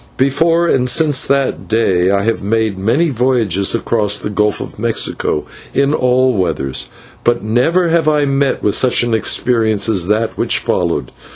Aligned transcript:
Before 0.17 0.65
and 0.67 0.89
since 0.89 1.27
that 1.27 1.67
day 1.67 2.09
I 2.09 2.23
have 2.23 2.41
made 2.41 2.75
many 2.75 3.11
voyages 3.11 3.75
across 3.75 4.17
the 4.17 4.31
Gulf 4.31 4.59
of 4.59 4.79
Mexico 4.79 5.45
in 5.75 5.93
all 5.93 6.33
weathers, 6.33 6.87
but 7.23 7.43
never 7.43 7.89
have 7.89 8.07
I 8.09 8.25
met 8.25 8.63
with 8.63 8.73
such 8.73 9.03
an 9.03 9.13
experience 9.13 9.87
as 9.87 10.07
that 10.07 10.39
which 10.39 10.57
followed. 10.57 11.11